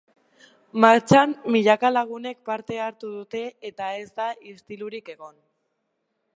Martxan 0.85 1.35
milaka 1.55 1.91
lagunek 1.93 2.41
parte 2.51 2.81
hartu 2.87 3.11
dute 3.19 3.45
eta 3.73 3.93
ez 4.01 4.09
da 4.21 4.33
istilurik 4.55 5.17
egon. 5.17 5.41